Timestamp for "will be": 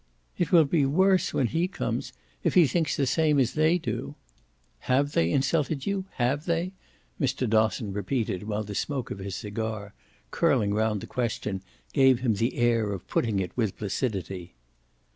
0.51-0.83